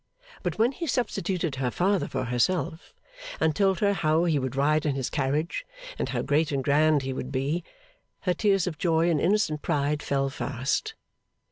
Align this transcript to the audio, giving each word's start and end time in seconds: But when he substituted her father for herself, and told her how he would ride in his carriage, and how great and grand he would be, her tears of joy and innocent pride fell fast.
But 0.41 0.57
when 0.57 0.71
he 0.71 0.87
substituted 0.87 1.57
her 1.57 1.69
father 1.69 2.07
for 2.07 2.25
herself, 2.25 2.91
and 3.39 3.55
told 3.55 3.81
her 3.81 3.93
how 3.93 4.23
he 4.23 4.39
would 4.39 4.55
ride 4.55 4.83
in 4.83 4.95
his 4.95 5.11
carriage, 5.11 5.63
and 5.99 6.09
how 6.09 6.23
great 6.23 6.51
and 6.51 6.63
grand 6.63 7.03
he 7.03 7.13
would 7.13 7.31
be, 7.31 7.63
her 8.21 8.33
tears 8.33 8.65
of 8.65 8.79
joy 8.79 9.11
and 9.11 9.21
innocent 9.21 9.61
pride 9.61 10.01
fell 10.01 10.31
fast. 10.31 10.95